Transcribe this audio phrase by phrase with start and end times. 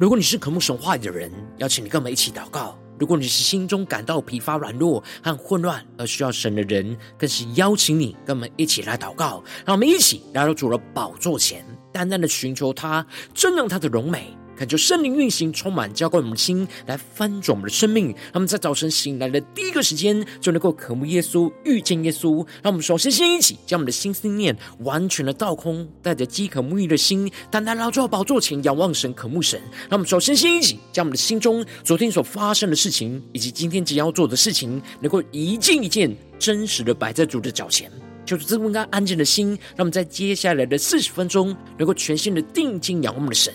[0.00, 9.44] 如果你是渴慕神话语的人，邀请你跟我们一起祷告；如果你是心中感到疲乏、软弱和混乱而需要神的人，更是邀请你跟我们一起来祷告。
[9.66, 14.34] 让我们一起来到主的宝座前，淡淡的寻求他，瞻仰他的荣美。
[14.60, 18.08] 恳求圣灵运行，充满浇灌我们的心，来翻转我们的生命。
[18.08, 22.46] 让我们在早晨醒来的第一个时间，就能够渴慕耶稣，遇见耶稣。
[22.62, 29.58] 让我们首先先一起将我们的心思念完全的倒空，带着饥渴沐浴的心，单单来到宝座前仰望神，渴慕神。
[29.88, 37.90] 让我们首先先一起将我们的心中昨天所发生的事情，以及今天即将要做的事情，能够一件一件真实的摆在主的脚前，
[38.26, 39.58] 就是这么个安静的心。
[39.74, 43.54] 让我们在接下来的四十分钟，能够全心的定睛仰望我们的神。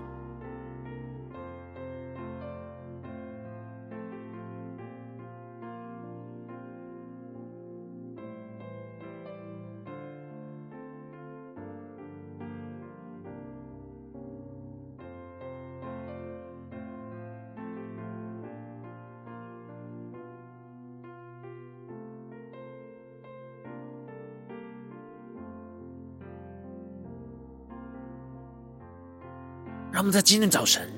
[30.01, 30.89] 让我们在今天早晨，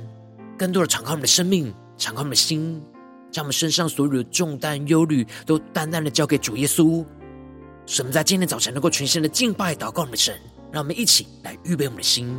[0.58, 2.82] 更多的敞开我们的生命，敞开我们的心，
[3.34, 7.04] 将我们身上所有的重担、忧虑，都淡淡的交给主耶稣。
[7.86, 10.34] 使我们在今天早晨能够全新的敬拜、祷告我们的神。
[10.72, 12.34] 让我们一起来预备我们的心。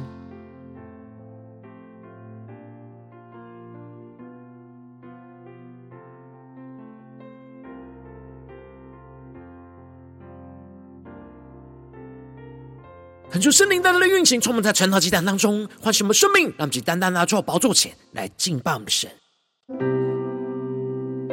[13.35, 19.11] 恳求圣灵带来的运行，充满在晨祷祭坛当中，唤醒我们生命，让我们单单拿出宝座前来敬拜我们的神。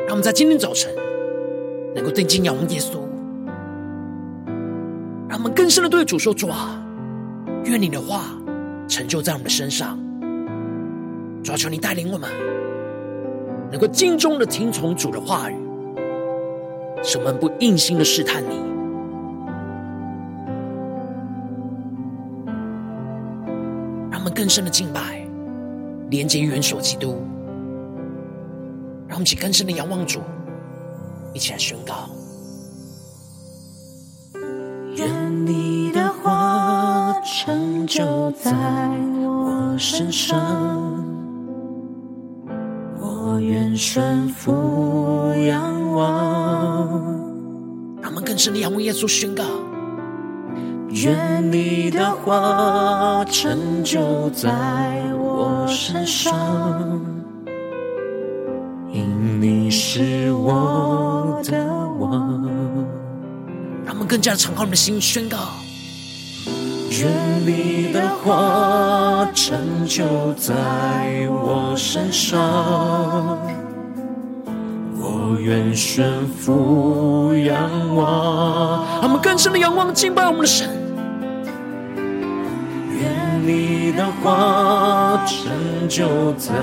[0.07, 0.91] 让我们在今天早晨
[1.93, 2.93] 能够定睛仰望耶稣，
[5.29, 6.83] 让我们更深的对主说：“主啊，
[7.65, 8.35] 愿你的话
[8.87, 9.95] 成就在我们的身上。
[11.43, 12.27] 主啊，求你带领我们，
[13.71, 15.55] 能够敬重的听从主的话语，
[17.03, 18.59] 使我们不硬心的试探你。”
[24.33, 25.25] 更深的敬拜，
[26.09, 27.21] 连接元首基督，
[29.07, 30.21] 让我们一起更深的仰望主，
[31.33, 32.09] 一起来宣告：
[34.95, 38.51] 愿你的话成就在
[39.21, 41.03] 我身上，
[42.99, 47.21] 我愿顺服仰望。
[48.01, 49.43] 让我们更深的仰望耶稣，宣告。
[50.93, 54.49] 愿你的话成就在
[55.17, 56.35] 我身上，
[58.91, 61.65] 因你是我的
[61.97, 62.41] 王。
[63.85, 65.37] 让我们更加敞开我们的心，宣告：
[66.89, 67.09] 愿
[67.45, 70.53] 你的话成就在
[71.29, 73.39] 我身上，
[74.99, 78.85] 我愿顺服仰望。
[79.01, 80.80] 让我们更深的仰望敬拜我们的神。
[83.43, 85.51] 你的话成
[85.89, 86.53] 就在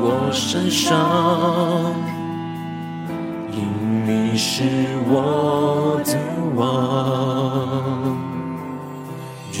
[0.00, 1.94] 我身上，
[3.52, 3.62] 因
[4.06, 4.62] 你是
[5.08, 6.18] 我的
[6.56, 6.62] 王。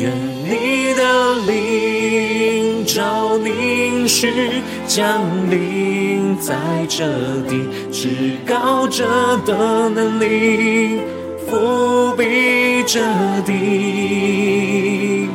[0.00, 0.10] 愿
[0.44, 1.02] 你的
[1.46, 6.56] 灵照凝视降临在
[6.88, 7.06] 这
[7.48, 9.06] 地，至高者
[9.46, 11.00] 的能力
[11.48, 13.00] 覆庇这
[13.46, 15.28] 地。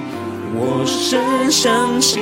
[0.59, 2.19] 我深相信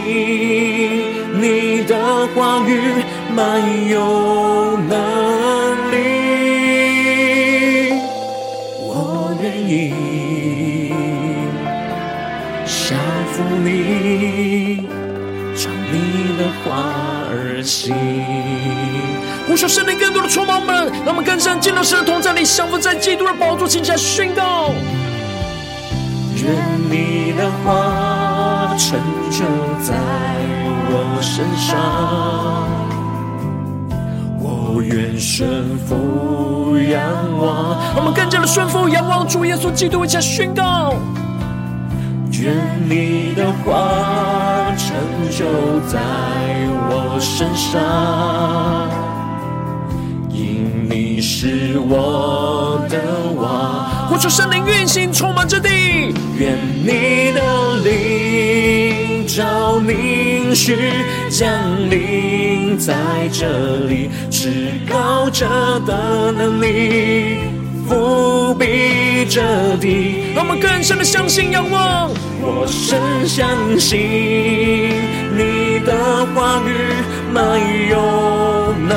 [1.40, 3.04] 你的话语
[3.34, 5.94] 满有能力，
[8.82, 9.72] 我愿意
[12.66, 12.98] 降
[13.32, 14.88] 服你，
[15.56, 15.94] 照你
[16.38, 16.66] 的话
[17.30, 17.34] 儿
[17.64, 17.96] 行。
[19.48, 24.74] 呼求圣灵更多的充满我们，让我们更深见到神的同在里，降服在基督的宝座前下宣告。
[26.38, 26.54] 愿
[26.92, 28.15] 你的话
[28.78, 29.00] 成
[29.32, 29.46] 就
[29.82, 29.96] 在
[30.92, 31.78] 我身上，
[34.40, 37.02] 我愿顺服仰
[37.40, 37.78] 望。
[37.96, 40.94] 我们更加的顺服仰望主耶稣基督，一起宣告。
[42.32, 42.54] 愿
[42.90, 44.94] 你的话成
[45.32, 45.46] 就
[45.88, 46.00] 在
[46.90, 48.90] 我身上，
[50.30, 53.00] 因你是我的
[53.38, 53.86] 王。
[54.10, 55.70] 呼求圣灵运行，充满这地。
[56.38, 58.35] 愿你的灵
[59.26, 60.78] 召凝视
[61.30, 61.50] 降
[61.90, 62.94] 临在
[63.32, 63.46] 这
[63.88, 65.48] 里，至高者
[65.86, 67.38] 的能力
[67.88, 69.42] 伏笔着
[69.78, 70.34] 地。
[70.36, 72.10] 让我们更深的相信仰望，
[72.42, 73.48] 我深相
[73.80, 74.00] 信
[75.36, 76.70] 你的话语
[77.34, 78.96] 没有能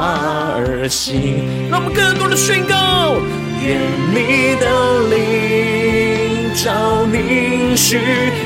[0.00, 1.68] 而行。
[1.70, 3.20] 让我们更多的宣告，
[3.62, 3.78] 愿
[4.10, 4.64] 你的
[5.10, 8.00] 灵照凝实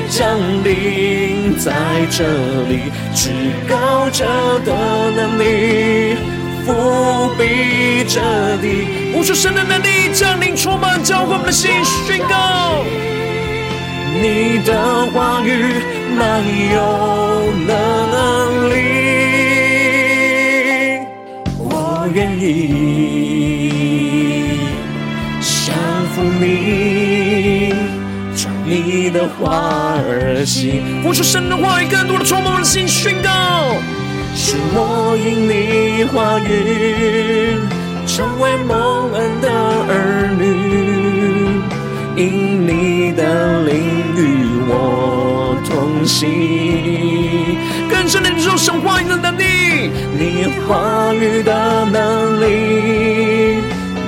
[0.09, 1.71] 降临在
[2.11, 2.23] 这
[2.69, 3.31] 里，至
[3.67, 4.25] 高者
[4.65, 6.15] 的能力
[6.65, 8.21] 覆庇着
[8.61, 8.63] 地。
[9.15, 11.71] 无数神的能力降临，充满浇灌我们的心，
[12.05, 12.83] 宣告
[14.21, 14.71] 你的
[15.13, 15.81] 话语
[16.15, 16.43] 满
[16.73, 16.77] 有
[17.65, 18.73] 能力，
[22.15, 22.47] 愿意
[25.41, 25.75] 降
[26.13, 27.73] 服你，
[28.33, 31.03] 照你的话而行。
[31.03, 33.75] 呼求神的话语，更多的充满我们的心，宣告
[34.33, 37.57] 是我因你话语
[38.07, 39.51] 成为蒙恩的
[39.89, 40.45] 儿女，
[42.15, 43.75] 因你的灵
[44.15, 46.25] 与我同行，
[48.05, 53.63] 更深的领受神话语的能力，你话语的能力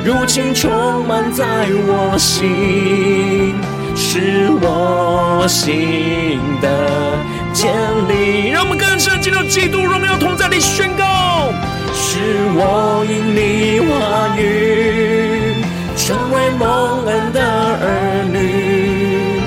[0.05, 1.43] 如今充满在
[1.87, 3.55] 我心，
[3.95, 7.17] 是我心的
[7.51, 7.73] 坚
[8.07, 8.49] 立。
[8.51, 11.51] 让我们更深进入基督荣耀同在里宣告，
[11.95, 12.19] 是
[12.53, 15.55] 我因你话语
[15.95, 17.41] 成为蒙恩的
[17.81, 19.41] 儿女，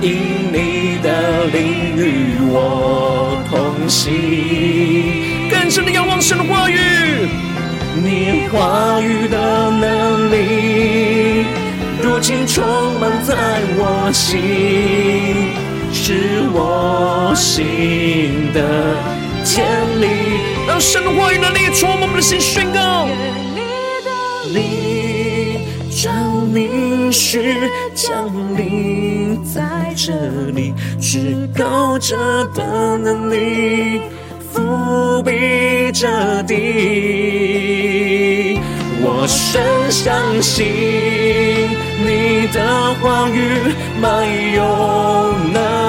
[0.00, 0.12] 因
[0.52, 2.99] 你的灵与我
[3.90, 5.50] 心。
[5.50, 6.78] 更深的仰望神的话语，
[8.02, 11.44] 你话语的能力
[12.00, 12.64] 如今充
[13.00, 13.34] 满在
[13.76, 15.52] 我心，
[15.92, 18.96] 是我心的
[19.44, 19.64] 坚
[20.00, 20.06] 立。
[20.68, 23.08] 让神的话语能力充满我们的心，宣告
[26.50, 30.12] 照凝视降临在这
[30.52, 32.16] 里，至高者
[32.52, 34.00] 的能力
[34.52, 36.58] 伏笔着地。
[39.02, 40.66] 我深相信
[42.04, 44.64] 你的话语没有
[45.52, 45.79] 能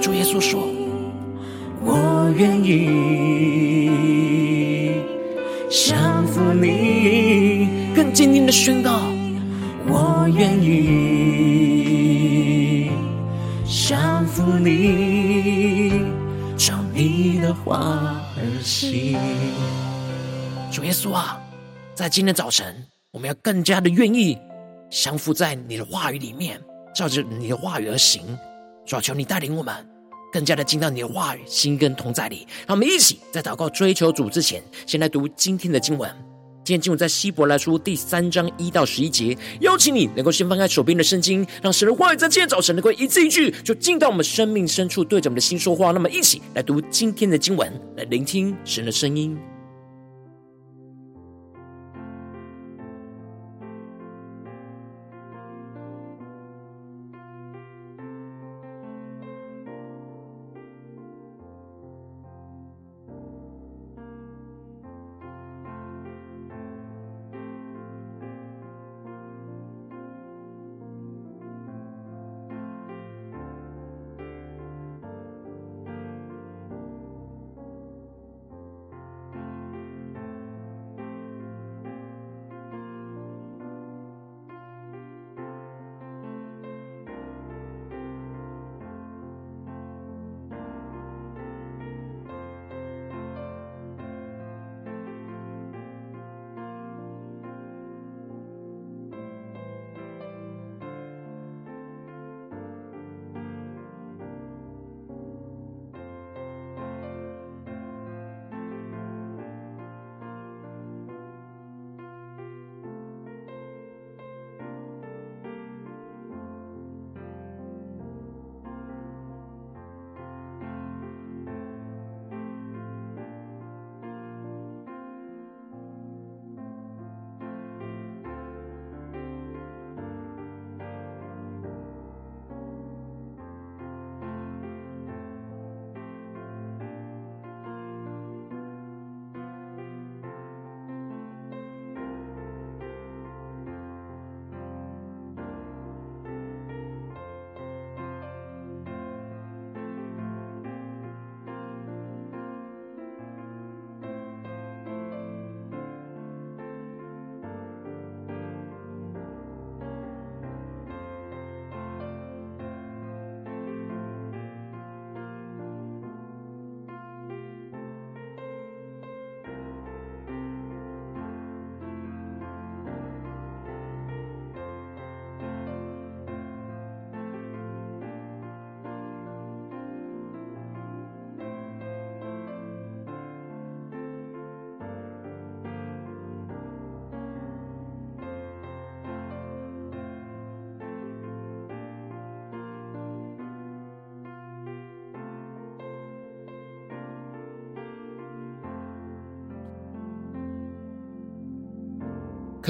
[0.00, 0.66] 主耶稣说，
[1.84, 3.90] 我愿意
[5.68, 9.02] 降服你，更坚定的宣告，
[9.86, 11.30] 我愿意
[13.66, 16.02] 降服你，
[16.56, 19.18] 照你的话而行。
[20.72, 21.38] 主耶稣啊，
[21.94, 24.38] 在今天早晨，我们要更加的愿意
[24.90, 26.58] 降服在你的话语里面，
[26.94, 28.22] 照着你的话语而行。
[28.86, 29.72] 主啊，求你带领我们
[30.32, 32.46] 更加的进到你的话语心跟同在里。
[32.66, 36.10] 让我们一起在祷告追求主之前，先来读今天的经文。
[36.62, 39.36] 今天经文在希伯来书第三章一到十一节。
[39.60, 45.90] 邀请你能够先翻开手边的圣经，让神的话语在今天早晨能够一字一句，就进到我们生命深处，对着我们的心说话。
[45.90, 49.36] 那么，一起来读今天的经文，来聆听神的声音。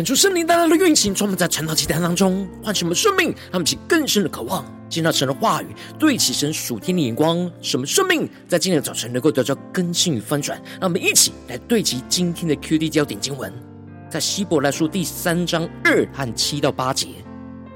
[0.00, 5.66] 恳求圣灵带来的运行，从我们在晨祷祭坛当中唤醒我们生命，让我们起更深的渴望，见到神的话语，
[5.98, 10.58] 对齐神属天的眼光，使我们生命在今天的早晨能够得到更新与翻转。
[10.80, 13.52] 让我们一起来对齐今天的 QD 焦点经文，
[14.08, 17.08] 在希伯来书第三章二和七到八节，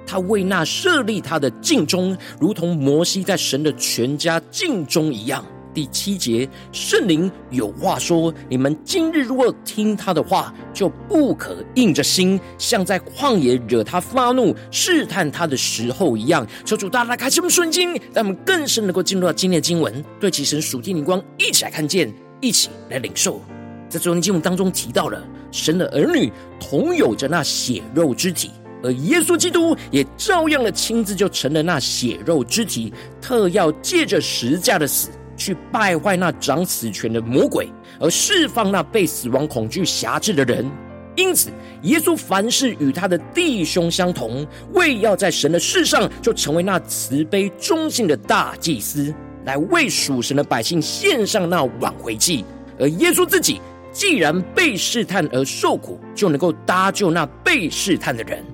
[0.07, 5.45] 他为那设立他的尽忠，如同摩西在神的全家尽忠一样。
[5.75, 16.47] 第七节，圣灵有话说：你们今日如果听他的话，就不可硬着心，像在旷野惹他发怒、试探他的时候一样。
[16.65, 23.43] 求主大大开启我们顺经，让我们更深能够进入到今天的经文，对其神属天灵光，一起来看见，一起来领受。
[23.89, 28.51] 在昨天经文当中提到了，神的儿女同有着那血肉之体，
[28.83, 35.11] 而耶稣基督也照样的亲自就成了那血肉之体，特要借着十字架的死。
[35.37, 40.71] 去败坏那掌死权的魔鬼，而释放那被死亡恐惧辖制的人。
[41.17, 41.51] 因此，
[41.83, 49.15] 耶稣凡事与他的弟兄相同，为要在神的世上就成为那慈悲忠信的大祭司，
[49.45, 52.45] 来为属神的百姓献上那挽回祭。
[52.81, 53.61] 而耶稣自己
[53.93, 58.45] 既然被试探而受苦，就能够搭救那被试探的人。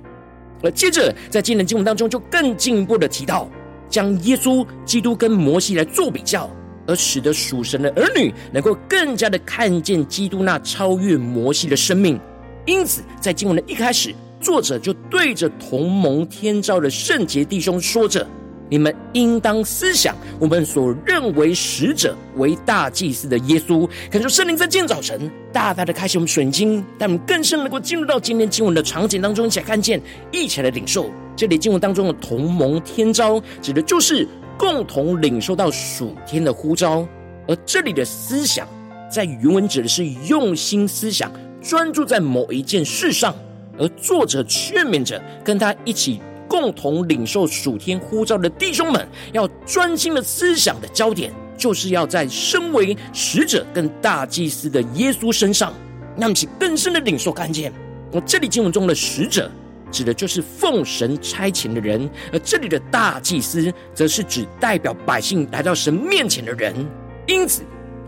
[0.63, 3.49] 而接着在今天的经文当中，就更进一步的提到，
[3.89, 6.51] 将耶稣基督跟摩西来做比较。
[6.87, 12.19] 而使得属神的儿女能够更加的看见基督那超越摩西的生命，
[12.67, 18.27] 因此在经文的一开始，作者就对着同盟天召的圣洁弟兄说着
[18.69, 30.01] ：“你们应当思想我们所认为使者为大祭司的耶稣。”恳求圣灵在今天早晨大大的开启我们水晶，让我们更深能够进入到今天经文的场景当中，一起来看见，
[30.33, 31.11] 一起来领受。
[31.37, 34.27] 这里经文当中的同盟天召，指的就是。
[34.61, 37.09] 共同领受到属天的呼召，
[37.49, 38.69] 而这里的思想
[39.11, 43.35] 在原文指的是用心思想，专注在某一件事上。
[43.79, 55.73] 而作者劝勉着跟他一起共同领受属天呼召的弟兄们，要专心的思想的焦点，就是要在身为使者跟大祭司的耶稣身上，
[56.19, 57.73] 让其更深的领受看见。
[58.13, 59.51] 我这里经文中的使者。
[59.91, 66.75] 指的就是奉神差遣的人，而这里的大祭司，则是指代表百姓来到神面前的人。
[67.27, 67.63] 因此，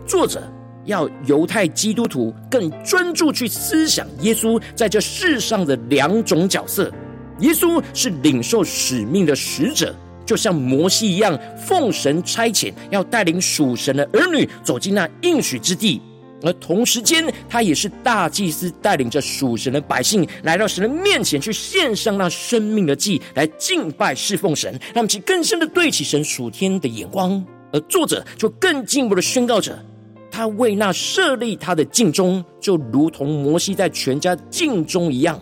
[0.05, 0.43] 作者
[0.85, 6.91] 要犹太基督徒更专注去思想耶稣在这世上的两种角色。
[7.39, 9.93] 耶稣是领受使命的使者，
[10.25, 16.01] 就像摩西一样，奉神差遣，要带领属神的儿女走进那应许之地。
[16.43, 27.43] 而同时间，他也是大祭司，带领着属神的百姓来到神的面前，去献上那生命的祭，来敬拜侍奉神，让我们去更深的对齐神属天的眼光。
[27.71, 29.83] 而作者就更进一步的宣告着，
[30.29, 35.41] 他为那设立他的尽忠，就如同摩西在全家尽忠一样，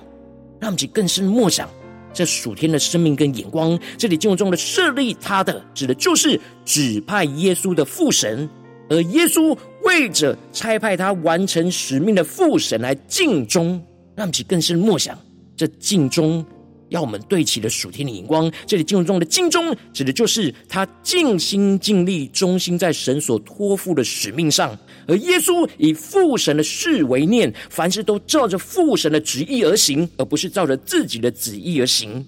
[0.59, 1.67] 让我们去更深默想
[2.13, 3.77] 这属天的生命跟眼光。
[3.97, 8.47] 这里经文中的设立他的，指的就是指派耶稣的父神。
[8.91, 13.81] 而耶稣为着差派他完成使命的父神来尽忠，
[14.17, 15.17] 让其更深默想
[15.55, 16.45] 这尽忠
[16.89, 18.51] 要我们对齐的属天的眼光。
[18.67, 24.77] 这里经文中的尽忠，指的就是他尽心尽力、忠心在神所托付的使命上。
[25.07, 32.25] 而耶稣以父神的事为念，凡事都照着父神的旨意而行，而不是照着自己的旨意而行。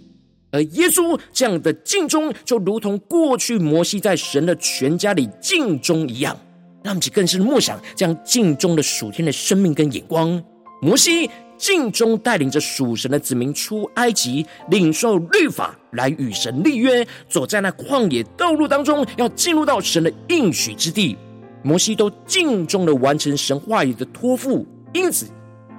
[0.50, 6.40] 而耶稣这样的尽忠，就如同过去摩西在神的全家里尽忠一样。
[6.84, 10.42] 让我们更是默想将镜中的属天的生命跟眼光。
[10.82, 21.16] 摩西尽忠带领着属神的子民出埃及，领受律法来与神立约，走在那旷野道路当中，要进入到神的应许之地。
[21.62, 25.26] 摩西都尽忠的完成神话语的托付，因此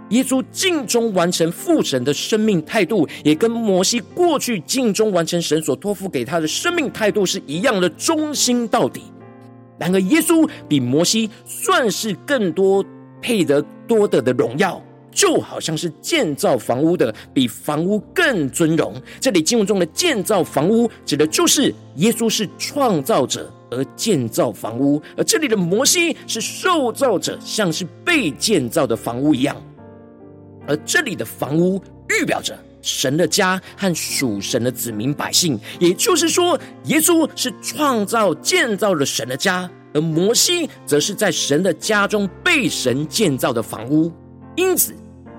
[0.08, 9.02] 耶稣尽忠完成父神的生命态度，也跟摩西过去尽忠完成神所托付给他的生命态度是一样的，忠心到底。
[9.85, 12.83] 然而，耶稣比摩西算是更多
[13.21, 18.95] 配得多得的荣耀，就好像是建造房屋的比房屋更尊荣。
[19.21, 29.55] 这里经文中的建造房屋，指的就是耶稣是创造者而建造房屋，而这里的摩西是受造者，像是被建造的房屋一样。
[30.67, 32.59] 而这里的房屋预表着。
[32.85, 44.12] 神的家和属神的子民百姓，也就是说，耶稣是创造建造了神的家，而摩西则是在神的家中被神建造的房屋。
[44.55, 44.95] 因此，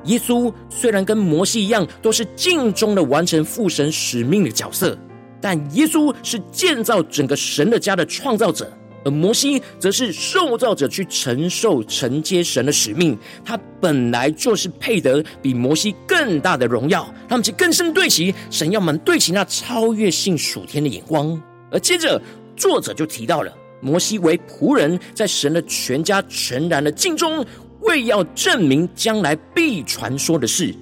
[0.05, 4.97] 耶稣虽然跟摩西一样，都是尽忠的完成父神使命的角色，
[5.39, 13.17] 但耶稣是建造整个神的家的创造者，而摩西则是受造者，去承受承接神的使命。
[13.45, 21.41] 他本来就是配得比摩西更大的荣耀，他们就更深对齐神要们对齐那超越性属天的眼光。
[21.71, 22.19] 而接着
[22.57, 27.45] 作者就提到了摩西为仆人，在神的全家全然的敬忠，
[27.81, 30.73] 为要证明将来必传说的事。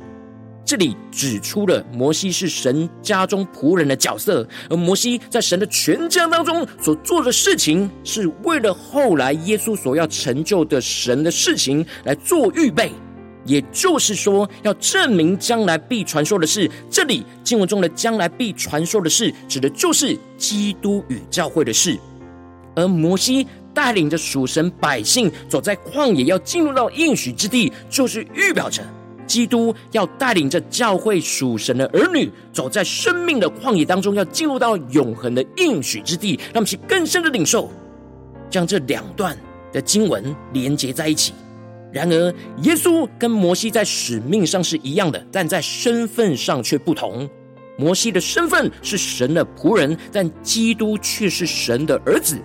[0.73, 12.91] 这里指出了摩西是神家中仆人的角色，而摩西在神的全家当中所做的事情，是为了后来耶稣所要成就的神的事情来做预备。
[13.45, 16.67] 也就是说，要证明将来必传说的事。
[16.89, 21.99] 这里经文中的将来必传说的事，指的就是基督与教会的事。
[22.73, 28.81] 而摩西带领着属神百姓走在旷野，要进入到应许之地，就是预表着。
[29.27, 37.71] 基督要带领着教会属神的儿女，走在生命的旷野当中，要进入到永恒的应许之地，让我们去更深的领受，
[38.49, 39.37] 将这两段
[39.71, 41.33] 的经文连接在一起。
[41.91, 42.33] 然而，
[42.63, 47.29] 耶稣跟摩西在使命上是一样的，但在身份上却不同。
[47.77, 52.37] 摩西的身份是神的仆人，但基督却是神的儿子。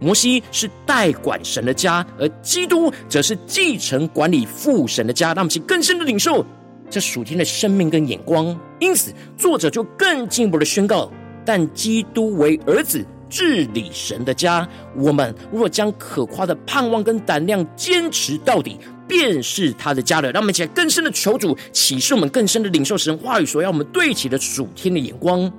[0.00, 5.28] 摩西是代管神的家，而基督则是继承管理父神的家。
[5.28, 6.44] 让我们去更深的领受
[6.90, 8.58] 这属天的生命跟眼光。
[8.78, 11.10] 因此，作者就更进一步的宣告：
[11.44, 14.68] 但基督为儿子治理神的家。
[14.94, 18.78] 我们若将可夸的盼望跟胆量坚持到底，
[19.08, 20.30] 便是他的家了。
[20.30, 25.50] 让我们一起来更深的求主启示我们，更深的领受神话语所要我们对齐的属天的眼光。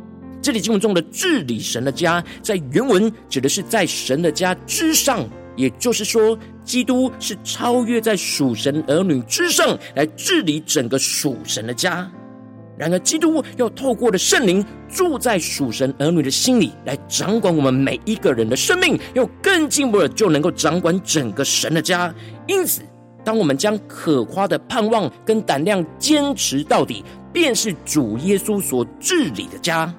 [0.41, 12.10] 这里经文中的治理神的家，在原文指的是在神的家之上，也就是说，基督是超越在属神儿女之上来治理整个属神的家。
[12.78, 22.13] 然而，基督要透过的圣灵住在属神儿女的心里，来掌管我们每一个人的生命，又更进一步的就能够掌管整个神的家。
[22.45, 22.84] 因此，
[23.26, 29.91] 当我们将可夸的盼望跟胆量坚持到底，便是主耶稣所治理的家。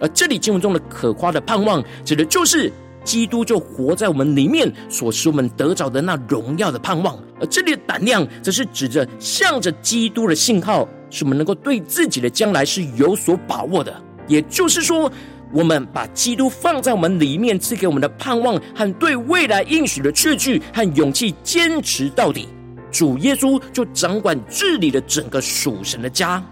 [0.00, 2.72] 而这里经文中的可夸的盼望，指的就是
[3.04, 7.18] 基督就活在我们里面，所使我们得着的那荣耀的盼望。
[7.40, 13.94] 而这里的胆量，则是指着向着基督的信号，使我们能够对自己的将来是有所把握的。
[14.26, 15.10] 也就是说，
[15.52, 22.48] 我们把基督放在我们里面，赐给我们的盼望和对未来应许的确据和勇气，坚持到底，
[22.90, 26.44] 主耶稣就掌管治理了整个属神的家。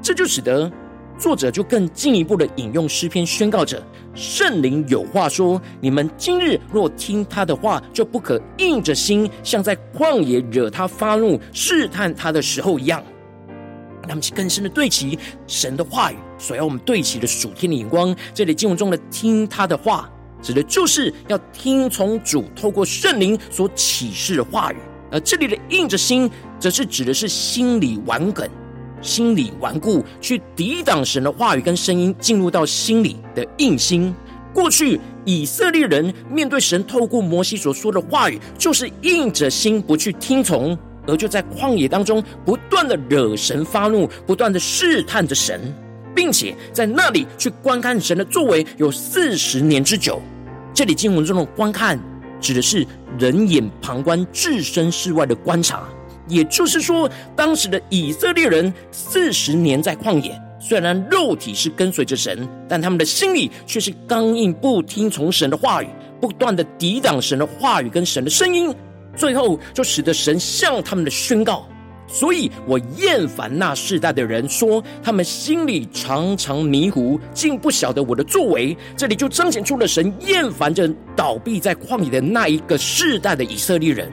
[0.00, 0.70] 这就使得。
[1.20, 3.80] 作者就更进一步的引用诗篇，宣告着
[4.16, 13.04] ：“圣灵有话说，你们今日若听他的话，就不可硬着心，像在旷野惹他发怒、试探他的时候一样。”
[14.08, 18.16] 让我们更深的对齐神的话语，所要我们对齐的属天的眼光。
[18.32, 24.76] 这里经文中的“听他的话”，指的就是要听从主透过圣灵所启示的话语；
[25.12, 26.28] 而这里的“硬着心”，
[26.58, 28.48] 则是指的是心里顽梗。
[29.00, 34.14] 心里顽固，去抵挡神的话语跟声音进入到心里的硬心。
[34.52, 45.72] 过去以色列人面对神透过摩西所说的话语，就是硬着心不去听从，而就在旷野当中不断的惹神发怒，不断的试探着神，
[46.16, 50.20] 并且在那里去观看神的作为有四十年之久。
[50.74, 51.98] 这里经文中的观看，
[52.40, 52.84] 指的是
[53.18, 55.88] 人眼旁观、置身事外的观察。
[56.30, 65.88] 也就是说，当时的以色列人四十年在旷野，虽然肉体是跟随着神，但他们的心里却是刚硬，不听从神的话语，
[66.20, 68.74] 不断的抵挡神的话语跟神的声音，
[69.16, 71.66] 最后就使得神向他们的宣告。
[72.12, 78.76] 所以我厌烦那世代的人，说他们心里常常迷糊，竟不晓得我的作为。
[78.96, 84.10] 这里就彰显出了神厌烦着倒闭在旷野的那一个世代的以色列人。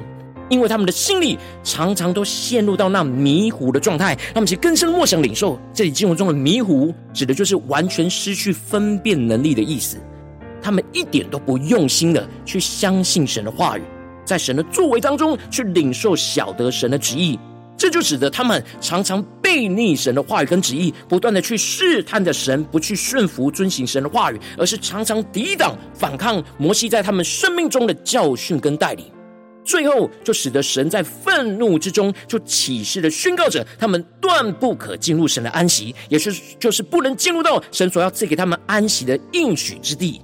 [0.50, 9.98] 因为他们的心里常常都陷入到那迷糊的状态，他们其实更深默想领受这里经文中的迷糊，指的就是完全失去分辨能力的意思。
[10.62, 13.82] 他们一点都不用心的去相信神的话语，
[14.26, 17.40] 在神的作为当中去领受晓得神的旨意，
[17.78, 29.06] 这就使得他们常常背逆神的话语跟旨意，不断的去试探着神，不去顺服遵行神的话语，而是常常抵挡反抗摩西在他们生命中的教训跟带领。
[29.68, 40.22] 最后，就使得神在愤怒之中，就启示的宣告着，他们断不可进入神的安息，也是就是不能进入到神所要赐给他们安息的应许之地。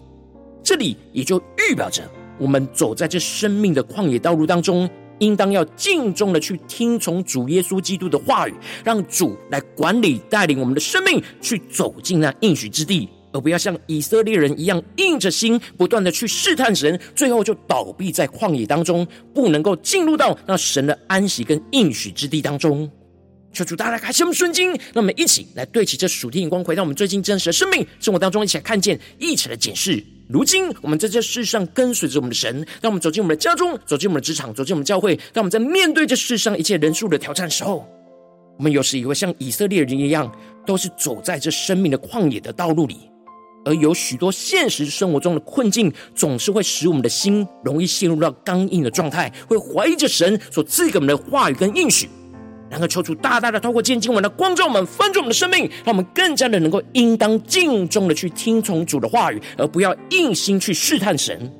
[0.64, 13.10] 这里也就预表着，我们走在这生命的旷野道路当中，应当要敬重的去听从主耶稣基督的话语，让主来管理带领我们的生命，去走进那应许之地。
[13.34, 22.90] 而不要像以色列人一样硬着心，不断的去试探神，最后就倒闭在旷野当中，不能够进入到那神的安息跟应许之地当中。
[23.52, 30.04] 求主大家开启我们圣经，让我们一起来对齐这属天眼光，回到我们最近真实的生命生活当中，一起来看见，一起来检视。
[30.28, 37.88] 如今我们在这世上跟随着我们的神，当我们走进我们的家中，走进我们的职场，走进我们教会，当我们在面对这世上一切人数的挑战时候，
[38.58, 40.32] 我们有时也会像以色列人一样，
[40.66, 43.02] 都是走在这生命的旷野的道路里，
[43.66, 52.10] 而有许多现实生活中的困境，总是会使我们的心容易陷入到刚硬的状态，会怀疑着神所赐给我们的话语跟应许。
[52.70, 61.52] 然后求主大大的透过今天经文的光照我们，翻转我们的生命，让我们更加的能够应当敬重的去听从主的话语，而不要硬心去试探神。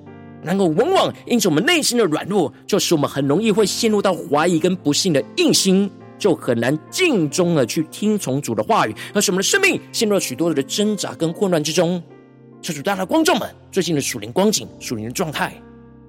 [0.42, 5.90] 然后往往因着我们内心的软弱，就使我们很容易会陷入到怀疑跟不信的硬心，
[6.24, 12.02] 就很难敬忠的去听从主的话语，而使我们的生命陷入了许多的挣扎跟混乱之中。
[12.62, 15.54] 求主大大的光照们最近的属灵光景、属灵的状态，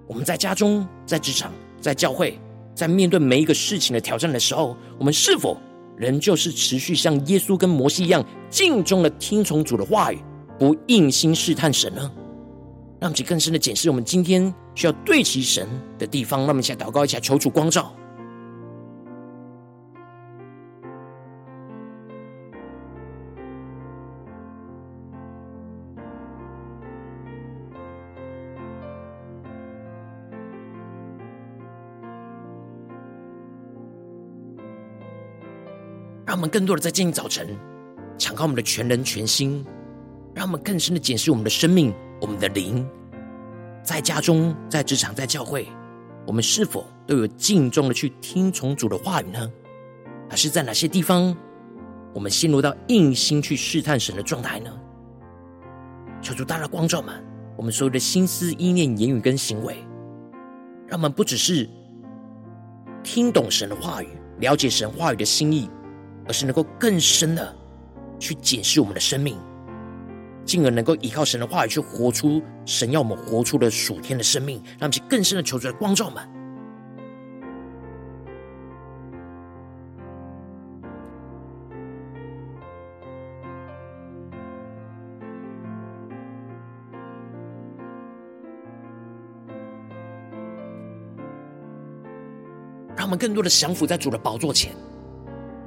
[0.06, 2.38] 我们在家中、在职场、在教会。
[2.76, 5.56] 在面对每一个事情的挑战的时候，我们是否
[5.96, 10.18] 仍旧是持续像耶稣跟摩西一样，敬忠的听从主的话语，
[10.60, 12.08] 不硬心试探神呢？
[13.00, 16.42] 让我们更深的检视我们今天需要对齐神的地方。
[16.42, 17.92] 让我们一起来祷告，一起来求主光照。
[36.34, 37.46] 让我们更多的在今天早晨，
[38.18, 39.64] 敞开我们的全人全心，
[40.34, 42.84] 让我们更深的检视我们的生命、我们的灵，
[43.84, 45.68] 在家中、在职场、在教会，
[46.26, 49.48] 我们是否都有敬重的去听从主的话语呢？
[50.28, 51.36] 还是在哪些地方，
[52.12, 54.76] 我们陷入到硬心去试探神的状态呢？
[56.20, 57.14] 求主大大光照们，
[57.56, 59.76] 我们所有的心思、意念、言语跟行为，
[60.88, 61.70] 让我们不只是
[63.04, 64.08] 听懂神的话语，
[64.40, 65.70] 了解神话语的心意。
[66.26, 67.54] 而是能够更深的
[68.18, 69.36] 去检视我们的生命，
[70.44, 76.22] 进而能够依靠神的话语去活出神要我们活出的属天的生命，让我们去更深的求出来光照们。
[92.96, 94.74] 让我们更多的降服在主的宝座前。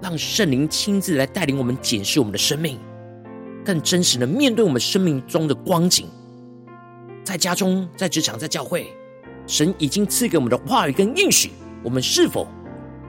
[0.01, 2.79] 让圣灵亲自来带领我们检视我们的生命，
[3.65, 6.07] 更真实的面对我们生命中的光景。
[7.23, 8.87] 在家中、在职场、在教会，
[9.45, 11.51] 神已经赐给我们的话语跟应许，
[11.83, 12.47] 我们是否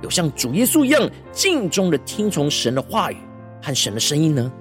[0.02, 3.16] 有像主耶稣一样敬重的听从神的话语
[3.62, 4.52] 和神的声音呢？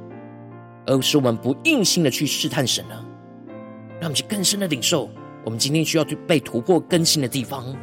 [0.85, 2.95] 而是我们不硬心的去试探神呢？
[3.99, 5.09] 让我们去更深的领受，
[5.43, 7.75] 我们今天需要去被突破更新的地方。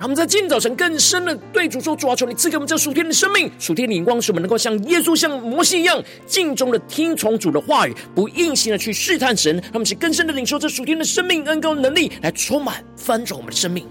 [0.00, 9.62] 他们在今早晨更深的对主说：“主啊，求你赐给我们这属天的生命，属天的眼光，使我们能够像耶稣、像摩西一样，敬重的听从主的话语，不硬性的去试探神。
[9.70, 13.86] 他们是更深的领受这属天的生命恩膏能力，来充满翻转我们的生命。”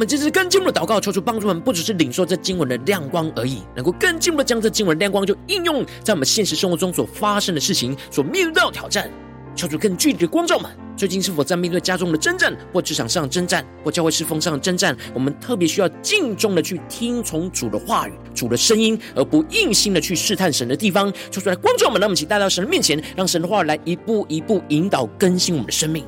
[0.00, 9.10] 我们这次更进一步的祷告，求主帮助我们，不只是领受这经文的亮光而已，能够更进一步的将这经文的亮光就应用在我们现实生活中所发生的事情，所面对到的挑战。
[9.54, 14.96] 求主更具体的光照们，最近是否在面对家中的征战，或职场上的征战，或教会侍奉上的征战？
[15.12, 21.12] 我们特别需要敬重的去听从主的话语、主的声音，而不硬心的去试探神的地方。
[21.30, 26.06] 求主来光照们，让我们一起带到神的面前，让神的话来一步一步引导更新我们的生命。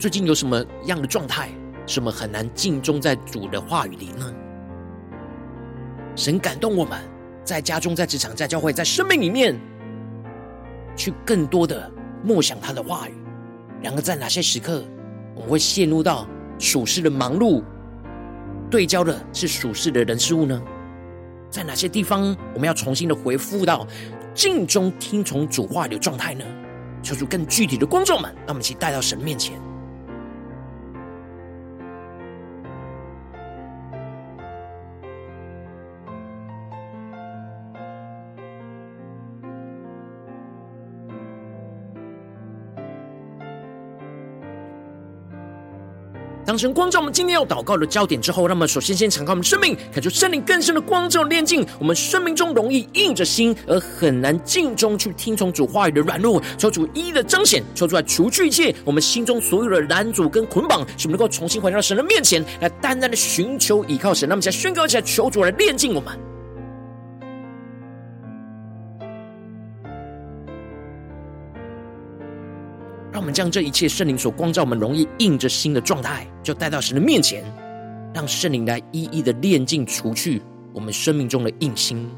[0.00, 1.50] 最近有什么样的状态，
[1.84, 4.32] 什么很难尽忠在主的话语里呢？
[6.16, 6.98] 神感动我们，
[7.44, 9.60] 在家中、在职场、在教会、在生命里面，
[10.96, 11.92] 去更多的
[12.24, 13.12] 默想他的话语。
[13.82, 14.82] 然而，在哪些时刻，
[15.34, 16.26] 我们会陷入到
[16.58, 17.62] 属世的忙碌，
[18.70, 20.62] 对焦的是属世的人事物呢？
[21.50, 23.86] 在哪些地方我们要重新的回复到
[24.32, 26.44] 静中听从主话语的状态呢？
[27.02, 29.60] 求主更具体的观众们，让我们一起带到神面前。
[46.50, 64.28] 当神光照我们今天要祷告的焦点之后，让我们首先先敞开我们生命，感受圣灵更深的光照炼净我们生命中容易硬着心而很难尽忠去听从主话语的软弱，求主一一的彰显，求主来除去一切我们心中所有的拦阻跟捆绑，使我们能够重新回到神的面前来淡淡的寻求依靠神。
[64.28, 66.29] 那么，现在宣告一下，求主来炼净我们。
[73.20, 77.44] 我们将这一切圣灵所光照我们容易硬着心的状态，就带到神的面前，
[78.14, 80.40] 让圣灵来一一的炼净除去
[80.72, 82.08] 我们生命中的硬心。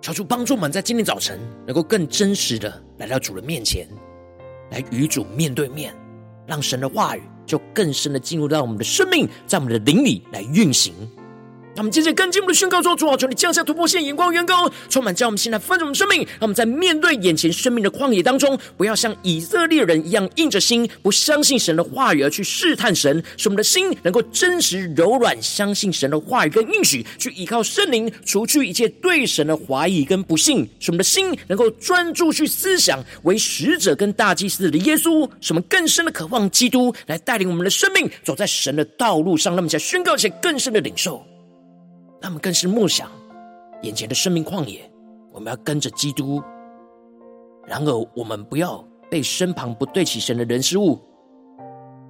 [0.00, 3.86] 求主帮助我们在今天早晨能够更真实的来到主人面前。
[4.70, 5.94] 来与主面对面，
[6.46, 10.92] 让神的话语就更深的进入到我们的生命，在我们的灵里来运行。
[11.78, 16.22] 他们，接着更进一步的宣告说：“主啊，求你降下突破线，眼光远高，充满将我们现在丰盛的生命。
[16.22, 23.22] 让我们在面对眼前生命的旷野当中，不要像以色列人一样硬着心，不相信神的话语而去试探神。
[23.36, 30.68] 使我们的心能够真实柔软，相信神的话语跟应许，去依靠圣灵，除去一切对神的怀疑跟不信。
[30.80, 35.30] 使我们的心能够专注去思想为使者跟大祭司的耶稣。
[35.40, 39.54] 使我们更深的渴望基督来带领我们的生命走在神的道路上。
[39.54, 41.24] 那么，在宣告一些更深的领受。”
[42.20, 43.10] 他们更是默想
[43.82, 44.90] 眼前的生命旷野，
[45.32, 46.42] 我们要跟着基督。
[47.66, 50.98] 然而，我们不要被身旁不对齐神的人事物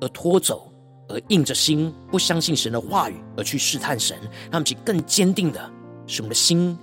[0.01, 0.73] 而拖走，
[1.09, 4.17] 而硬着心不相信神的话语而去试探神。
[4.51, 5.61] 让我们更坚定的，
[6.07, 6.79] 使我们的心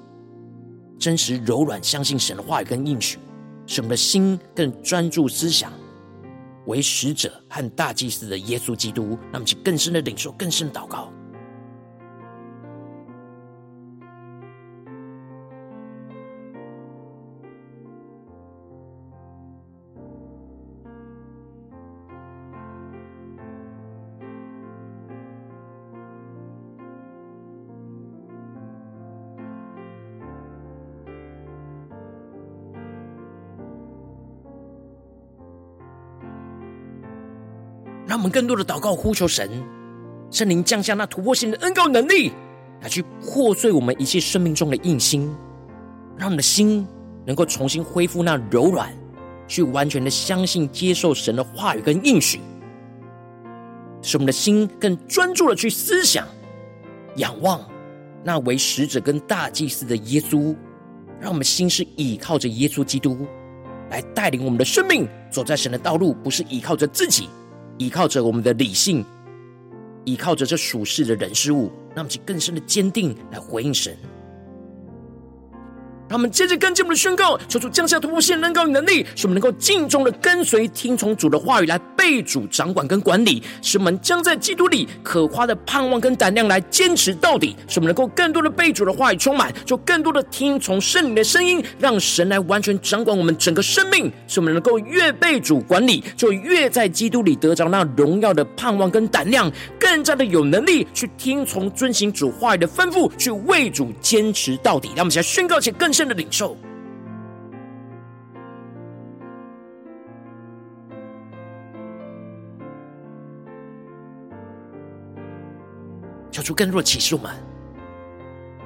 [1.00, 3.18] 真实柔软，相信神的话语跟应许，
[3.66, 5.72] 使我们的心更专注思想
[6.68, 9.18] 为使者和大祭司的耶稣基督。
[9.32, 11.12] 让我们更深的领受，更深祷告。
[38.26, 39.48] 我们更多的祷告呼求神，
[40.32, 42.32] 圣灵降下那突破性的恩膏能力，
[42.82, 45.32] 来去破碎我们一切生命中的硬心，
[46.18, 46.88] 让我们的心
[47.24, 48.92] 能够重新恢复那柔软，
[49.48, 52.40] 去完全的相信接受神的话语跟应许，
[54.02, 56.28] 使我们的心更专注的去思想、
[57.18, 57.64] 仰望
[58.24, 60.56] 那为使者跟大祭司的耶稣，
[61.20, 63.28] 让我们心是倚靠着耶稣基督
[63.92, 67.30] 来带领我们的生命走在神的道路，不是倚靠着自己。
[67.78, 69.04] 依靠着我们的理性，
[70.06, 73.98] 依靠着这属世的人事物，让我们去更深的坚定来回应神。
[76.08, 104.90] 让我们接着跟进我们的宣告，求主降下突破性能高与能力，使我们能够敬重的跟随、听从主的话语来被主掌管跟管理，使我们将在基督里可夸的盼望跟胆量来坚持到底，使我们能够更多的被主的话语充满，就更多的听从圣灵的声音，让神来完全掌管我们整个生命，使我们能够越被主管理，就越在基督里得着那荣耀的盼望跟胆量，更加的有能力去听从遵行主话语的吩咐，去为主坚持到底。
[104.90, 106.58] 让我们现在宣告且更深的领受。
[116.30, 117.32] 求出更多的启示，我们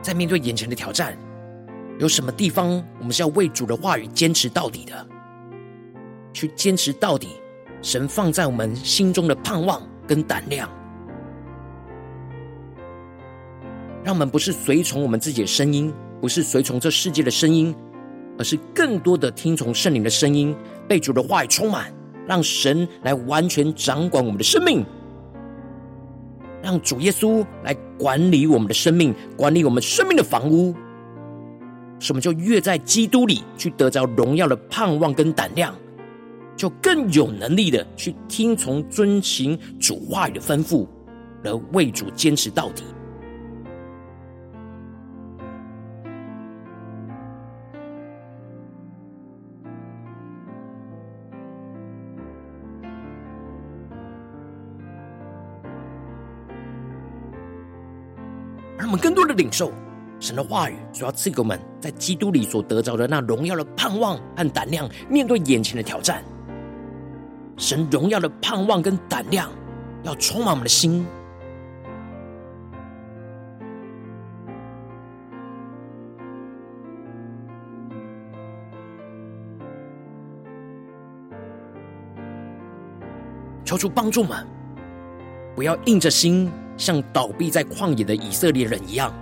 [0.01, 1.15] 在面对眼前的挑战，
[1.99, 5.07] 有什么地方我们是要为主的话语坚持到底的？
[6.33, 7.39] 去坚持到底，
[7.83, 10.67] 神放在我们心中的盼望跟胆量，
[14.03, 17.73] 让我们不是随从我们自己的声音，不是随从这世界的声音，
[18.37, 20.55] 而是更多的听从圣灵的声音，
[20.87, 21.93] 被主的话语充满，
[22.27, 24.85] 让神来完全掌管我们的生命。
[26.61, 30.75] 让主耶稣来管理我们的生命，管理我们生命的房屋，
[31.99, 35.73] 使我们就越在基督里去得着荣耀的盼望跟胆量，
[36.57, 40.85] 就更有能力的去听从遵行主话语的吩咐，
[41.45, 42.83] 而为主坚持到底。
[58.79, 59.73] 让我们更多的领受
[60.21, 66.23] 神的话语，所要赐给我们在基督里所得着的那荣耀的盼望和胆量，面对眼前的挑战。
[67.57, 69.49] 神荣耀的盼望跟胆量，
[70.03, 71.05] 要充满我们的心。
[83.65, 84.47] 求主帮助我们，
[85.53, 86.49] 不要硬着心。
[86.79, 89.13] 像倒闭在旷野的以色列人一样，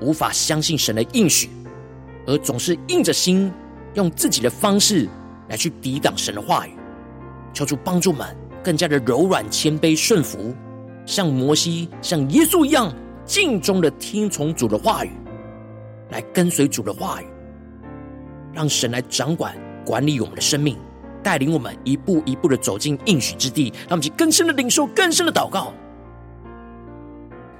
[0.00, 1.48] 无法相信神的应许，
[2.26, 3.50] 而总是硬着心
[3.94, 5.08] 用自己的方式
[5.48, 6.72] 来去抵挡神的话语。
[7.54, 10.54] 求主帮助们更加的柔软、谦卑、顺服，
[11.06, 12.94] 像摩西、像耶稣一样，
[13.24, 15.10] 敬忠的听从主的话语，
[16.10, 17.26] 来跟随主的话语，
[18.52, 20.76] 让神来掌管、管理我们的生命，
[21.22, 23.72] 带领我们一步一步的走进应许之地。
[23.88, 25.72] 让我们去更深的领受、更深的祷告。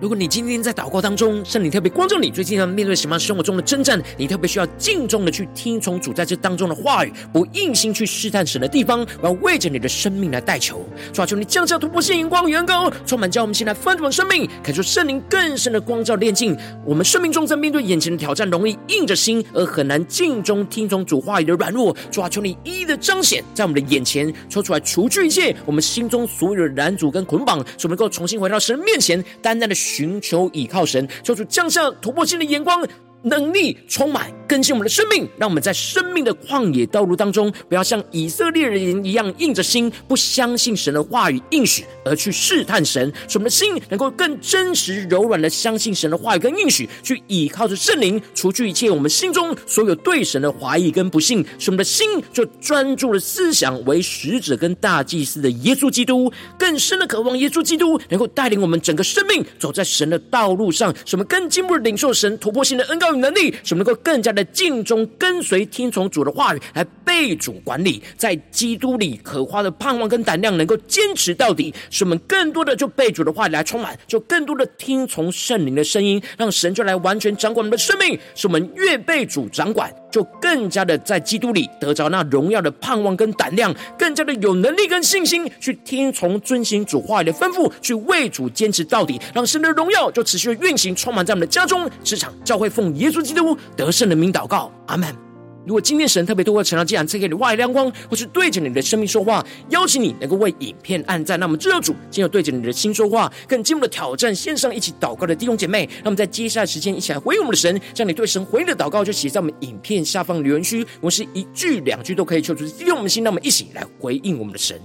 [0.00, 10.82] 如果你今天在祷告当中，圣灵特别光照你，最近要面对什么生活中的征战，你特别需要敬重的去听从主在这当中的话语，不硬心去试探神的地方，我要为着你的生命来代求，
[11.12, 29.76] 抓住，你降下突破性眼光与恩膏，充满叫我们现在翻转生命，感受圣灵更深的光照炼净我们生命中在面对眼前的挑战，容易硬着心而很难敬重听从主话语的软弱，抓住，你一一的彰显在我们的眼前，抽出来除去一切我们心中所有的拦阻跟捆绑，使我们能够重新回到神面前，单单的。
[29.90, 32.86] 寻求倚靠神，求主降下突破性的眼光。
[33.22, 43.12] 能力充满更新我们的生命，让我们在生命的旷野道路当中，不要像以色列人一样硬着心，不相信神的话语应许，而去试探神。
[43.28, 51.46] 使我们的心能够更真实、柔软的相信神的话语跟应许，去倚靠着圣灵，除去一切我们心中所有对神的怀疑跟不信。
[51.60, 60.92] 使我们的心就专注了思想为使者跟大祭司的耶稣基督，更深的渴望耶稣基督能够带领我们整个生命走在神的道路上。
[61.06, 63.10] 使我们更进一步领受神突破性的恩膏。
[63.20, 71.74] 能力，使我们能够更加的敬中、跟随、听从主的话语，来被主管理，在基督里可花的盼望跟胆量，能够坚持到底。
[71.90, 78.18] 使我们更多的就被主的话语来充满，就更多的听从圣灵的声音，让神就来完全掌管我们的生命。
[78.34, 95.29] 使我们越被主掌管，就更加的在基督里得着那荣耀的盼望跟胆量，更加的有能力跟信心去听从、遵行主话语的吩咐，去为主坚持到底，让神的荣耀就持续的运行，充满在我们的家中、职场、教会，奉耶稣基督得胜的名祷告，阿门。
[95.66, 101.38] 如果今天神特别透过晨祷祭坛赐给你外亮光，或是对着你的生命说话，邀请你能够为影片按赞。
[101.38, 105.88] 那么，这主今日对着你的心说话，更进一步的挑战线上一起祷告的弟兄姐妹。
[106.02, 110.86] 那么，在接下来时间，一起来回应我们的神，将你对神回应的祷告就写在我们影片下方留言区。
[111.00, 113.22] 我是一句两句都可以求出用我们的心。
[113.22, 114.80] 那么，一起来回应我们的神。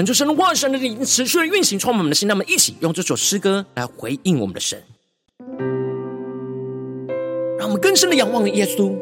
[0.00, 2.26] 恳求神的话语、神的灵持续的运行，充满我们的心。
[2.26, 4.82] 那么，一起用这首诗歌来回应我们的神，
[7.58, 8.94] 让我们更深的仰望耶稣，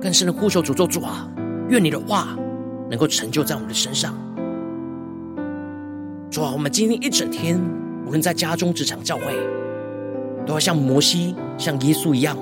[0.00, 1.30] 更深的呼求主做主啊！
[1.68, 2.36] 愿你的话
[2.90, 4.18] 能够成就在我们的身上。
[6.28, 7.56] 主啊，我们今天一整天，
[8.04, 9.26] 无论在家中、职场、教会，
[10.44, 12.36] 都要像摩西、像耶稣一样，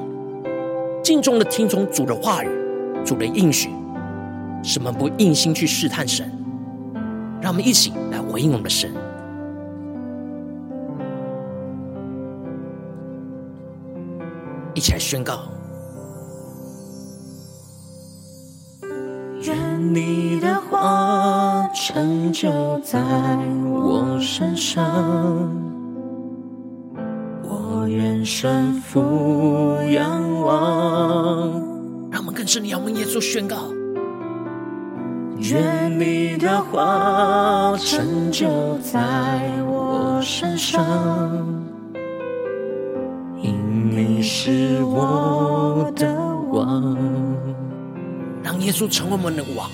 [1.05, 2.49] 敬重的听从主的话语，
[3.05, 3.69] 主的应许，
[4.63, 6.33] 使我们不硬心去试探神。
[7.41, 8.91] 让我们一起来回应我们的神，
[14.75, 15.41] 一起来宣告。
[19.43, 23.01] 愿你的话成就在
[23.65, 24.85] 我身上，
[27.45, 31.53] 我愿顺服仰望。
[32.11, 33.76] 让我们更深的仰望耶稣，宣告。
[35.51, 38.99] 愿你的话成就在
[39.65, 40.85] 我身上，
[43.41, 43.55] 因
[43.91, 46.13] 你是我的
[46.51, 46.97] 王。
[48.43, 49.71] 让耶稣成为我们的王。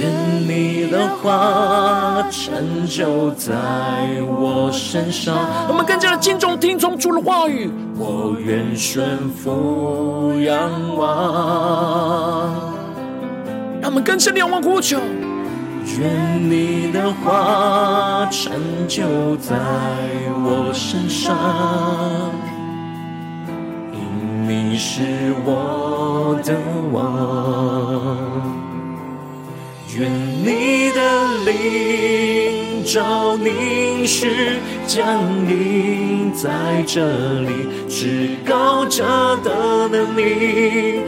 [0.00, 0.08] 愿
[0.46, 3.50] 你的话成就在
[4.28, 5.36] 我身上。
[5.68, 7.68] 我们更加的敬重听从主的话语。
[7.96, 12.07] 我愿顺服仰望。
[13.88, 15.00] 让我们更深仰望呼求，
[15.98, 18.52] 愿你的话成
[18.86, 19.56] 就在
[20.44, 21.34] 我身上，
[23.94, 26.54] 因你是我的
[26.92, 28.18] 王。
[29.96, 31.00] 愿你的
[31.46, 35.02] 灵照凝视降
[35.48, 37.48] 临在这里，
[37.88, 39.02] 至高者
[39.42, 41.00] 的能力。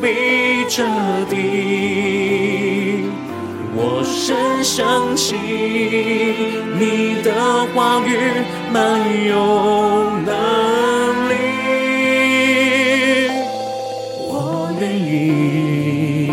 [0.00, 0.82] 覆庇着
[1.28, 3.04] 地，
[3.74, 5.38] 我深相信
[6.78, 8.16] 你的话语
[8.72, 10.32] 满有能
[11.28, 11.34] 力，
[14.26, 16.30] 我愿意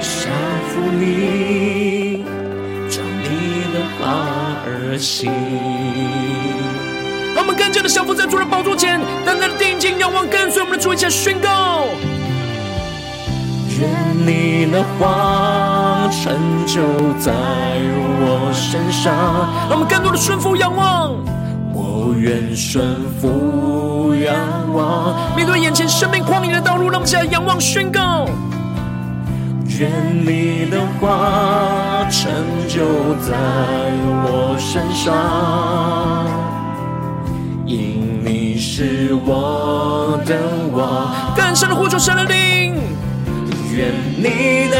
[0.00, 0.30] 降
[0.68, 0.70] 服
[1.00, 2.22] 你，
[2.88, 3.26] 照你
[3.74, 4.00] 的话
[4.64, 5.32] 而行。
[7.34, 8.44] 让我们更加的降服在主的
[8.78, 11.84] 前，单单的定睛仰望，跟随我们的主一起宣告。
[13.80, 13.88] 愿
[14.26, 16.34] 你的话成
[16.66, 16.80] 就
[17.18, 17.32] 在
[18.20, 19.12] 我身上。
[19.68, 21.14] 让我们更多的顺服仰望。
[21.72, 24.34] 我愿顺服仰
[24.72, 25.34] 望。
[25.36, 28.26] 面对眼前生命旷野的道路，让我们起来仰望宣告。
[29.78, 29.90] 愿
[30.24, 32.32] 你的话成
[32.66, 33.36] 就在
[34.24, 36.37] 我身上。
[40.28, 40.36] 的
[40.70, 42.74] 我，更深的呼求神的灵，
[43.74, 44.76] 愿你的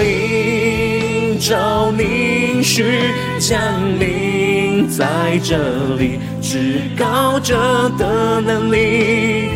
[0.00, 3.58] 灵召凝视降
[3.98, 5.56] 临在这
[5.98, 9.48] 里，至高者的能力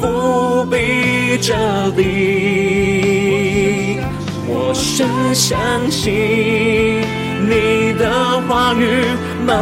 [0.00, 1.54] 覆庇这
[1.96, 3.98] 里，
[4.46, 5.58] 我深相
[5.90, 7.02] 信
[7.46, 9.04] 你的话语
[9.44, 9.52] 没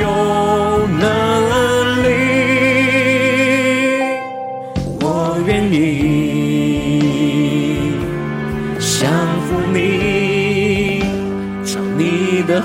[0.00, 1.10] 有能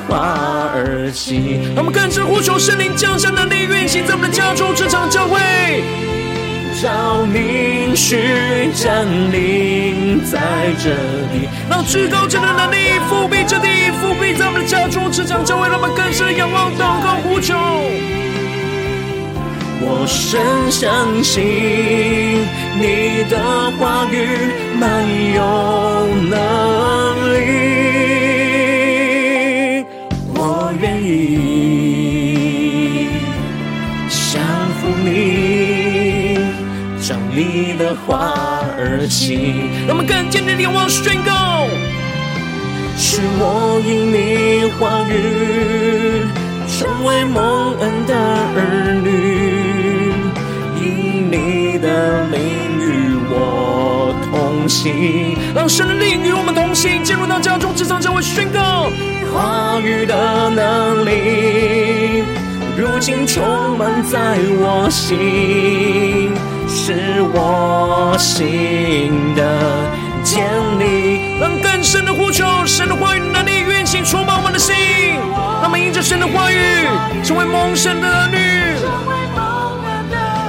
[0.08, 1.76] 你的话而行。
[1.76, 5.40] 让我们更深呼求圣灵降下能力运行在我们的家中、这场、教会，
[6.82, 10.40] 召凝视降临在
[10.82, 10.92] 这
[11.34, 12.76] 里，让至高者的能力
[13.10, 13.68] 覆庇着地，
[14.02, 17.56] 覆庇在我们的家中、这场、教会，让我们更深仰望、祷告、呼求。
[19.80, 20.42] 我深
[20.72, 21.46] 相信
[22.80, 23.38] 你的
[23.78, 25.06] 话语满
[25.36, 25.40] 有
[26.30, 27.17] 能
[38.08, 39.70] 的话而行。
[39.86, 41.68] 让我们更坚定的仰望宣告，
[42.98, 46.26] 是我因你话语
[46.68, 48.16] 成为蒙恩的
[48.56, 49.08] 儿女。
[50.80, 52.40] 因你的灵
[52.80, 58.90] 与我同行，让神的灵与我们同行，进入到家中，职场，教会宣告
[59.34, 62.24] 话语的能力，
[62.78, 66.32] 如今充满在我心，
[66.88, 69.44] 是我心的
[70.24, 70.48] 坚
[70.80, 71.38] 立。
[71.38, 74.74] 让更深的呼求，神的话语能力运行，充满我的心，
[75.36, 76.56] 让我们因着神的话语，
[77.26, 78.38] 成为蒙神的儿女。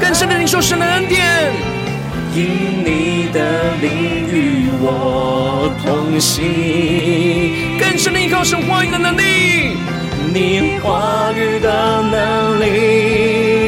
[0.00, 1.52] 更深的领受神的恩典，
[2.32, 3.90] 因你的灵
[4.30, 9.76] 与我同行，更深的依靠神话语的能力，
[10.32, 13.67] 你话语的能力，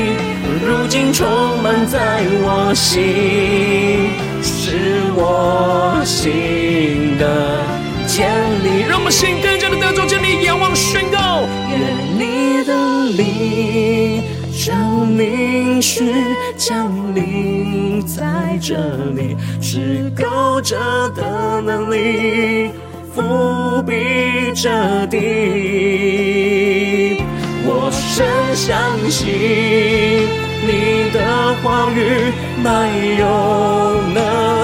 [0.70, 1.26] 如今充
[1.60, 7.26] 满在我心，是我心的
[8.06, 8.30] 坚
[8.62, 8.86] 立。
[8.88, 11.80] 让我们心更加的得着坚立，仰望宣告，愿
[12.16, 12.72] 你的
[13.16, 14.22] 灵。
[14.52, 16.14] 将凝视
[16.56, 18.76] 降临在这
[19.16, 20.78] 里，至高者
[21.16, 22.70] 的能力
[23.16, 25.18] 覆庇着地。
[27.64, 28.78] 我深相
[29.10, 30.28] 信
[30.66, 32.32] 你的话语
[32.62, 34.59] 没有能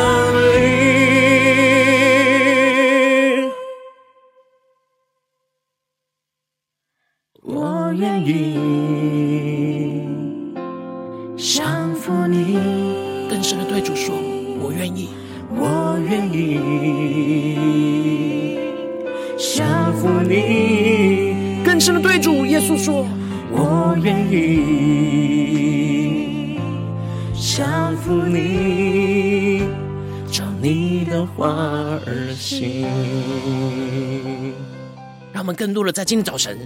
[35.96, 36.58] 在今天早晨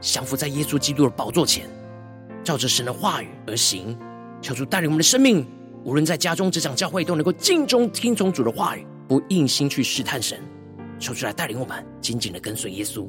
[0.00, 1.68] 降服在耶稣基督的宝座前，
[2.44, 3.98] 照着神的话语而行。
[4.40, 5.44] 求主带领我们的生命，
[5.82, 10.40] 无论在家中、职场、教会，都能够尽忠听从主的话语，不硬心去试探神。
[11.00, 13.08] 求主来带领我们，紧紧的跟随耶稣。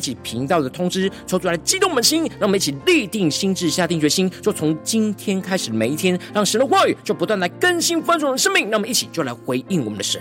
[0.01, 8.69] 启频道的通知，抽出来激动我们的心，让我们一起立定心智，下定决心，就从今天开始每一天，让神的话语就不断来更新翻转我们的生命。
[8.69, 10.19] 让我们一起就来回应我们的神。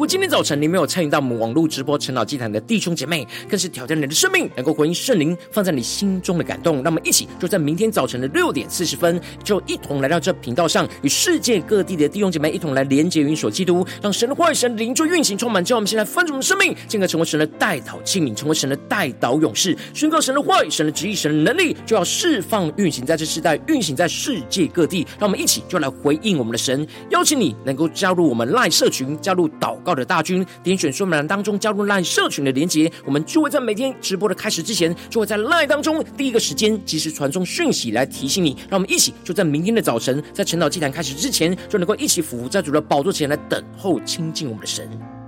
[0.00, 6.76] 如果今天早晨你没有参与到我们网络直播晨祷祭坛的弟兄姐妹，更是挑战你的生命，能够回应圣灵放在你心中的感动。
[6.76, 15.62] 让我们一起就在明天早晨的六点四十分，就一同来到这频道上，与世界各地的弟兄姐妹一同来连接、云所基督，让神的话语、神的灵就运行充满。
[15.62, 25.06] 叫我们现在翻转我们的生命，进而成为神的代祷器皿，成为神的代祷勇士，宣告神的话语、神的旨意、神的能力，就要释放运行在这世代，运行在世界各地。
[25.18, 38.56] 让我们一起就来回应我们的神，邀请你能够加入我们赖社群，加入祷告的大军，点选说明栏当中加入 LINE 社群的连结，我们就会在每天直播的开始之前，就会在 LINE 当中第一个时间及时传送讯息来提醒你。
[38.68, 45.19] 让我们一起就在明天的早晨，在晨岛祭坛开始之前，就能够一起伏在主的宝座前来等候亲近我们的神。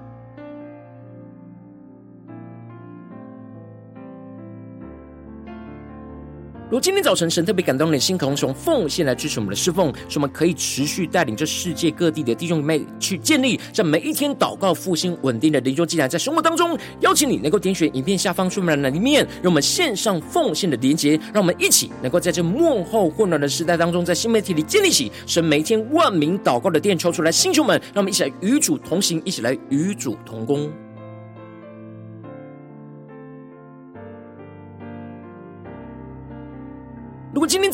[6.72, 30.72] 如今天早晨神特别感动你的心，可能从奉献来支持我们的侍奉，使我们可以持续带领这世界各地的弟兄姐妹去建立这每一天祷告复兴稳定的灵修祭坛，在生活当中，邀请你能够点选影片下方说明栏里面，让我们线上奉献的连结，让我们一起能够在这末后混乱的时代当中，在新媒体里建立起神每一天万名祷告的殿，抽出来，弟兄们，让我们一起来与主同行，一起来与主同工。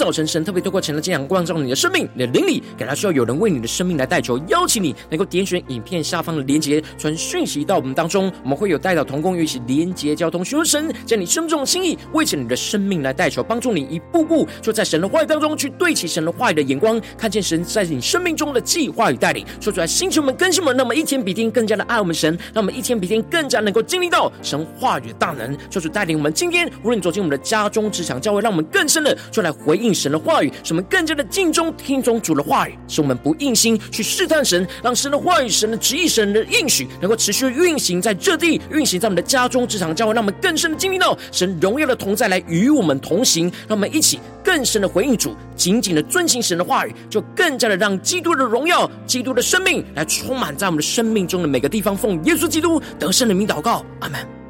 [0.08, 29.52] 早晨神特别透过晨祷祭坛光照你的生命，你的灵里，感到需要有人为你的生命来代求，邀请你能够点选影片下方的连结，传讯息到我们当中，我们会有代祷同工，一起连结交通，寻求神将你生命中的心意，为着你的生命来代求，帮助你一步步就在神的话语当中去对齐神的话语的眼光，看见神在你生命中的计划与带领，说出来，星球们、更新们，那么一天比天更加的爱我们神，让我们一天比天更加能够经历到神话语的大能，说出带领我们今天无论走进我们的家中、职场、教会，让我们更深的就来。
[29.66, 51.96] 回应神的话语，使我们更加的敬重听从主的话语，使我们不硬心去试探神，让神的话语、神的旨意、神的应许能够持续运行在这地，运行在我们的家中、职场、教会，让我们更深的经历到神荣耀的同在来与我们同行，让我们一起更深的回应主，紧紧的遵行神的话语，就更加的让基督的荣耀、基督的生命来充满在我们的生命中的每个地方。
[51.96, 54.47] 奉耶稣基督得胜的名祷告，阿门。